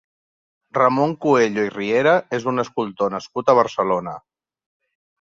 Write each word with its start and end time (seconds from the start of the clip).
Ramon 0.77 1.13
Cuello 1.25 1.67
i 1.69 1.71
Riera 1.75 2.15
és 2.39 2.49
un 2.55 2.65
escultor 2.65 3.17
nascut 3.19 3.55
a 3.55 3.59
Barcelona. 3.63 4.19